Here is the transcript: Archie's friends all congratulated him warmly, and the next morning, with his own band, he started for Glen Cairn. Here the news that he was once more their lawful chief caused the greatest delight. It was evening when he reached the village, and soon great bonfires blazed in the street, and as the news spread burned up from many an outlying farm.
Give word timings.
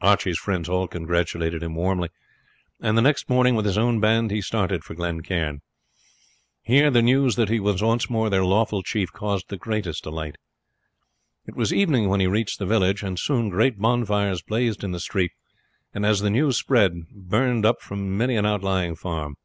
Archie's 0.00 0.38
friends 0.38 0.70
all 0.70 0.88
congratulated 0.88 1.62
him 1.62 1.74
warmly, 1.74 2.08
and 2.80 2.96
the 2.96 3.02
next 3.02 3.28
morning, 3.28 3.54
with 3.54 3.66
his 3.66 3.76
own 3.76 4.00
band, 4.00 4.30
he 4.30 4.40
started 4.40 4.82
for 4.82 4.94
Glen 4.94 5.20
Cairn. 5.20 5.60
Here 6.62 6.90
the 6.90 7.02
news 7.02 7.36
that 7.36 7.50
he 7.50 7.60
was 7.60 7.82
once 7.82 8.08
more 8.08 8.30
their 8.30 8.42
lawful 8.42 8.82
chief 8.82 9.12
caused 9.12 9.50
the 9.50 9.58
greatest 9.58 10.02
delight. 10.04 10.36
It 11.44 11.56
was 11.56 11.74
evening 11.74 12.08
when 12.08 12.20
he 12.20 12.26
reached 12.26 12.58
the 12.58 12.64
village, 12.64 13.02
and 13.02 13.18
soon 13.18 13.50
great 13.50 13.78
bonfires 13.78 14.40
blazed 14.40 14.82
in 14.82 14.92
the 14.92 14.98
street, 15.00 15.32
and 15.92 16.06
as 16.06 16.20
the 16.20 16.30
news 16.30 16.56
spread 16.56 16.94
burned 17.10 17.66
up 17.66 17.82
from 17.82 18.16
many 18.16 18.34
an 18.36 18.46
outlying 18.46 18.94
farm. 18.96 19.36